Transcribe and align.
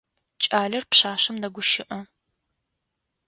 Кӏалэр 0.41 0.83
пшъашъэм 0.89 1.37
дэгущыӏэ. 1.41 1.99